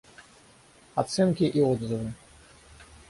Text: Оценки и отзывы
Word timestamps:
Оценки 0.95 1.43
и 1.45 1.61
отзывы 1.61 2.11